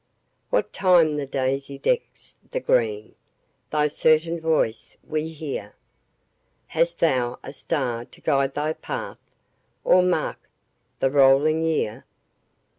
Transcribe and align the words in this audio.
What 0.49 0.73
time 0.73 1.17
the 1.17 1.27
daisy 1.27 1.77
decks 1.77 2.35
the 2.49 2.59
green, 2.59 3.13
Thy 3.69 3.85
certain 3.85 4.39
voice 4.39 4.97
we 5.07 5.29
hear. 5.29 5.75
Hast 6.69 7.01
thou 7.01 7.37
a 7.43 7.53
star 7.53 8.05
to 8.05 8.19
guide 8.21 8.55
thy 8.55 8.73
path, 8.73 9.19
Or 9.83 10.01
mark 10.01 10.39
the 10.99 11.11
rolling 11.11 11.61
year? 11.61 12.05